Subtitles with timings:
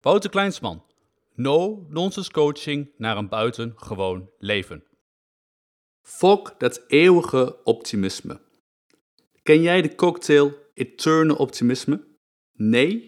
[0.00, 0.82] Wouter Kleinsman.
[1.34, 4.84] No nonsense coaching naar een buitengewoon leven.
[6.02, 8.40] Fok dat eeuwige optimisme.
[9.42, 12.04] Ken jij de cocktail Eternal Optimisme?
[12.52, 13.04] Nee?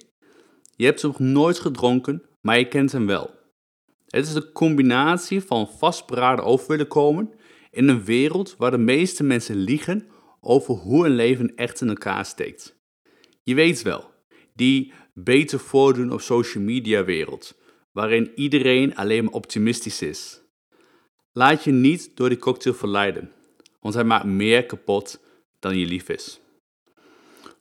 [0.77, 3.31] Je hebt hem nog nooit gedronken, maar je kent hem wel.
[4.07, 7.35] Het is de combinatie van vastberaden over willen komen
[7.71, 10.09] in een wereld waar de meeste mensen liegen
[10.41, 12.81] over hoe een leven echt in elkaar steekt.
[13.43, 14.12] Je weet wel,
[14.55, 17.55] die beter voordoen op social media wereld,
[17.93, 20.41] waarin iedereen alleen maar optimistisch is.
[21.33, 23.31] Laat je niet door die cocktail verleiden,
[23.81, 25.21] want hij maakt meer kapot
[25.59, 26.41] dan je lief is.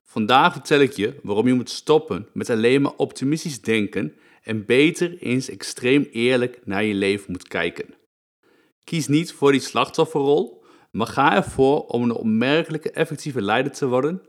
[0.03, 5.17] Vandaag vertel ik je waarom je moet stoppen met alleen maar optimistisch denken en beter
[5.17, 7.93] eens extreem eerlijk naar je leven moet kijken.
[8.83, 14.21] Kies niet voor die slachtofferrol, maar ga ervoor om een opmerkelijke effectieve leider te worden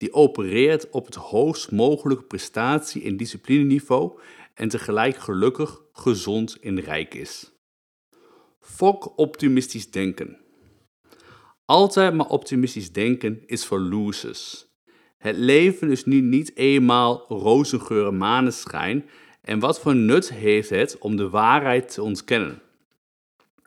[0.00, 4.18] die opereert op het hoogst mogelijke prestatie- en disciplineniveau
[4.54, 7.52] en tegelijk gelukkig, gezond en rijk is.
[8.60, 10.38] Fok optimistisch denken.
[11.64, 14.66] Altijd maar optimistisch denken is voor losers.
[15.18, 19.08] Het leven is nu niet eenmaal rozengeur en maneschijn
[19.42, 22.62] en wat voor nut heeft het om de waarheid te ontkennen?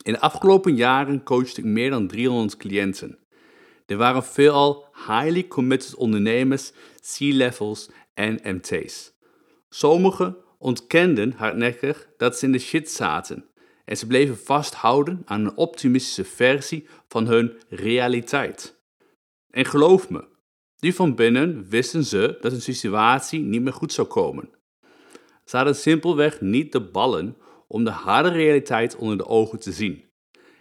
[0.01, 3.22] In de afgelopen jaren coachte ik meer dan 300 cliënten.
[3.85, 9.13] Er waren veelal highly committed ondernemers, C-levels en MT's.
[9.69, 13.45] Sommigen ontkenden hardnekkig dat ze in de shit zaten
[13.85, 18.81] en ze bleven vasthouden aan een optimistische versie van hun realiteit.
[19.49, 20.27] En geloof me,
[20.79, 24.49] die van binnen wisten ze dat hun situatie niet meer goed zou komen.
[25.45, 30.03] Ze hadden simpelweg niet de ballen om de harde realiteit onder de ogen te zien.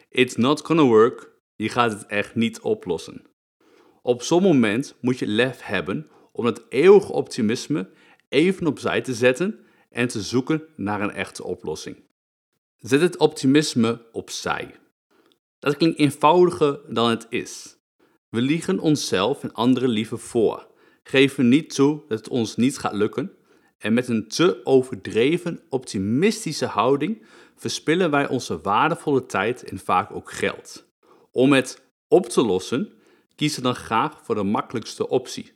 [0.08, 1.31] It's not gonna work,
[1.62, 3.22] je gaat het echt niet oplossen.
[4.02, 7.90] Op zo'n moment moet je lef hebben om het eeuwige optimisme
[8.28, 9.60] even opzij te zetten
[9.90, 11.96] en te zoeken naar een echte oplossing.
[12.76, 14.74] Zet het optimisme opzij.
[15.58, 17.76] Dat klinkt eenvoudiger dan het is.
[18.28, 20.66] We liegen onszelf en anderen liever voor,
[21.02, 23.32] geven niet toe dat het ons niet gaat lukken
[23.78, 27.26] en met een te overdreven optimistische houding
[27.56, 30.91] verspillen wij onze waardevolle tijd en vaak ook geld.
[31.32, 32.92] Om het op te lossen,
[33.34, 35.52] kiezen dan graag voor de makkelijkste optie,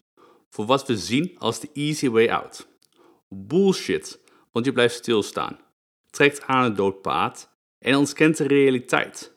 [0.49, 2.69] voor wat we zien als de easy way out.
[3.29, 4.21] Bullshit,
[4.53, 5.59] want je blijft stilstaan,
[6.11, 9.35] trekt aan het doodpaad en ontkent de realiteit.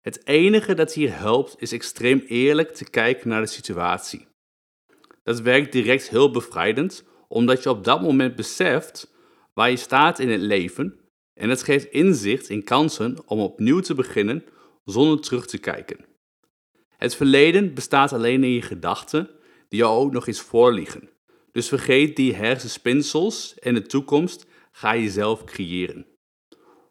[0.00, 4.26] Het enige dat hier helpt is extreem eerlijk te kijken naar de situatie.
[5.22, 9.12] Dat werkt direct heel bevrijdend, omdat je op dat moment beseft
[9.54, 11.00] waar je staat in het leven
[11.34, 14.44] en het geeft inzicht in kansen om opnieuw te beginnen
[14.84, 16.04] zonder terug te kijken.
[16.96, 19.30] Het verleden bestaat alleen in je gedachten,
[19.68, 21.08] die jou ook nog eens voorliegen.
[21.52, 26.06] Dus vergeet die hersenspinsels en de toekomst ga je zelf creëren.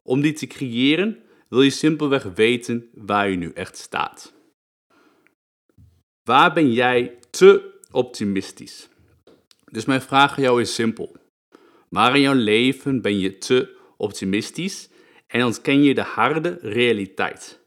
[0.04, 4.34] Om die te creëren wil je simpelweg weten waar je nu echt staat.
[6.24, 8.90] Waar ben jij te optimistisch?
[9.72, 11.16] Dus mijn vraag aan jou is simpel.
[11.90, 14.90] Waar in jouw leven ben je te optimistisch
[15.28, 17.63] en ontken je de harde realiteit?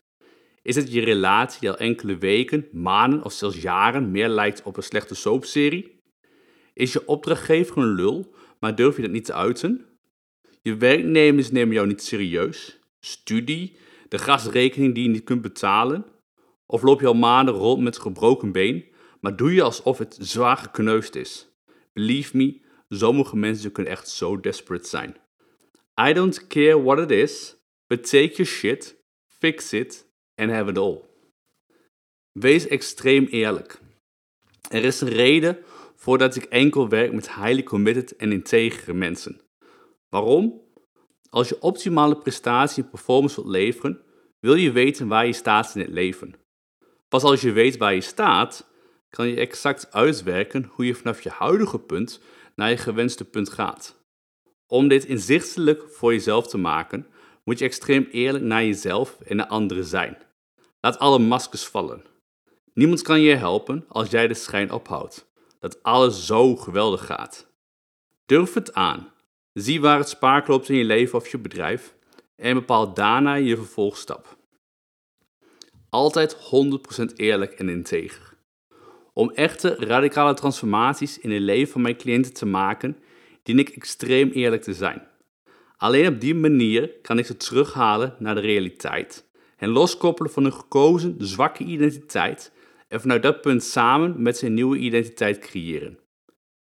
[0.67, 4.77] Is het je relatie die al enkele weken, maanden of zelfs jaren meer lijkt op
[4.77, 6.01] een slechte soapserie?
[6.75, 9.87] Is je opdrachtgever een lul, maar durf je dat niet te uiten?
[10.63, 12.79] Je werknemers nemen jou niet serieus?
[13.01, 13.77] Studie,
[14.09, 16.05] de gasrekening die je niet kunt betalen?
[16.67, 18.85] Of loop je al maanden rond met gebroken been,
[19.21, 21.49] maar doe je alsof het zwaar gekneusd is?
[21.93, 25.17] Believe me, sommige mensen kunnen echt zo desperate zijn.
[26.09, 27.57] I don't care what it is,
[27.87, 30.06] but take your shit, fix it
[30.37, 31.05] and have it all.
[32.33, 33.81] Wees extreem eerlijk.
[34.71, 35.59] Er is een reden
[35.95, 39.41] voordat ik enkel werk met highly committed en integere mensen.
[40.09, 40.61] Waarom?
[41.31, 44.01] Als je optimale prestatie en performance wilt leveren,
[44.41, 46.35] wil je weten waar je staat in het leven.
[47.09, 48.71] Pas als je weet waar je staat,
[49.11, 52.21] kan je exact uitwerken hoe je vanaf je huidige punt
[52.55, 54.05] naar je gewenste punt gaat.
[54.67, 57.07] Om dit inzichtelijk voor jezelf te maken,
[57.45, 60.17] moet je extreem eerlijk naar jezelf en naar anderen zijn.
[60.87, 62.05] Laat alle maskers vallen.
[62.75, 65.27] Niemand kan je helpen als jij de schijn ophoudt
[65.61, 67.47] dat alles zo geweldig gaat.
[68.27, 69.13] Durf het aan.
[69.53, 71.95] Zie waar het spaak loopt in je leven of je bedrijf
[72.37, 74.37] en bepaal daarna je vervolgstap.
[75.89, 78.37] Altijd 100% eerlijk en integer.
[79.13, 82.99] Om echte radicale transformaties in het leven van mijn cliënten te maken,
[83.43, 85.09] dien ik extreem eerlijk te zijn.
[85.77, 89.26] Alleen op die manier kan ik ze terughalen naar de realiteit
[89.57, 92.53] en loskoppelen van hun gekozen zwakke identiteit
[92.89, 95.99] en vanuit dat punt samen met zijn nieuwe identiteit creëren.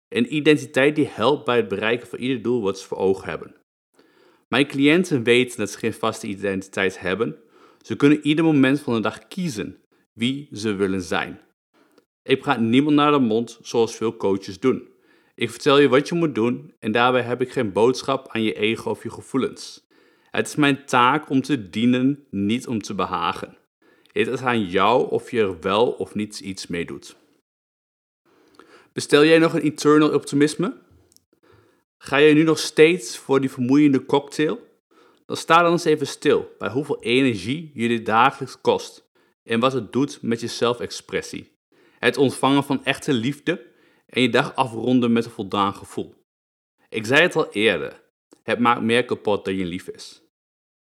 [0.09, 3.55] Een identiteit die helpt bij het bereiken van ieder doel wat ze voor ogen hebben.
[4.47, 7.35] Mijn cliënten weten dat ze geen vaste identiteit hebben.
[7.81, 9.81] Ze kunnen ieder moment van de dag kiezen
[10.13, 11.41] wie ze willen zijn.
[12.23, 14.89] Ik praat niemand naar de mond zoals veel coaches doen.
[15.35, 18.53] Ik vertel je wat je moet doen en daarbij heb ik geen boodschap aan je
[18.53, 19.86] ego of je gevoelens.
[20.37, 23.57] Het is mijn taak om te dienen, niet om te behagen.
[24.11, 27.15] Het is aan jou of je er wel of niet iets mee doet.
[28.93, 30.77] Bestel jij nog een eternal optimisme?
[31.97, 34.59] Ga je nu nog steeds voor die vermoeiende cocktail?
[35.25, 39.09] Dan sta dan eens even stil bij hoeveel energie je dit dagelijks kost
[39.43, 41.51] en wat het doet met je zelfexpressie.
[41.99, 43.65] Het ontvangen van echte liefde
[44.05, 46.13] en je dag afronden met een voldaan gevoel.
[46.89, 48.03] Ik zei het al eerder,
[48.43, 50.25] het maakt meer kapot dan je lief is.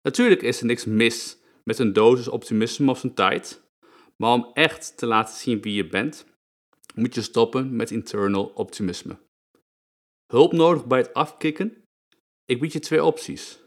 [0.10, 3.62] Natuurlijk is er niks mis met een dosis optimisme op zijn tijd,
[4.18, 6.26] maar om echt te laten zien wie je bent,
[6.96, 9.18] moet je stoppen met internal optimisme.
[10.28, 11.84] Hulp nodig bij het afkicken?
[12.46, 13.60] Ik bied je twee opties.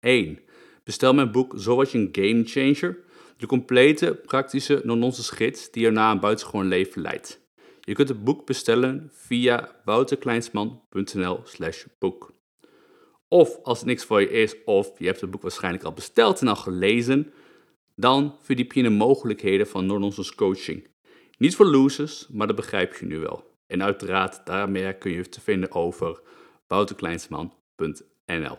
[0.00, 0.38] 1.
[0.84, 2.98] Bestel mijn boek Zo word je een game changer,
[3.36, 7.40] de complete praktische no-nonsense gids die je naar een buitengewoon leven leidt.
[7.80, 12.35] Je kunt het boek bestellen via wouterkleinsman.nl slash boek.
[13.28, 16.40] Of als het niks voor je is, of je hebt het boek waarschijnlijk al besteld
[16.40, 17.32] en al gelezen,
[17.94, 20.88] dan verdiep je in de mogelijkheden van no-nonsense coaching.
[21.38, 23.54] Niet voor losers, maar dat begrijp je nu wel.
[23.66, 26.20] En uiteraard, daar meer kun je te vinden over
[26.66, 28.58] wouterkleinsman.nl.